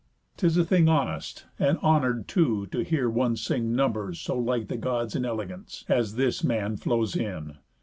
'Tis 0.37 0.57
a 0.57 0.65
thing 0.65 0.89
Honest, 0.89 1.45
and 1.59 1.77
honour'd 1.77 2.27
too, 2.27 2.65
to 2.71 2.79
hear 2.83 3.07
one 3.07 3.35
sing 3.35 3.75
Numbers 3.75 4.19
so 4.19 4.35
like 4.35 4.67
the 4.67 4.75
Gods 4.75 5.15
in 5.15 5.25
elegance, 5.25 5.85
As 5.87 6.15
this 6.15 6.43
man 6.43 6.75
flows 6.75 7.15
in. 7.15 7.57